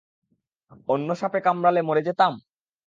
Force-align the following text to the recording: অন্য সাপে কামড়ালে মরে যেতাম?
অন্য 0.89 1.09
সাপে 1.15 1.39
কামড়ালে 1.45 1.81
মরে 1.81 2.01
যেতাম? 2.07 2.33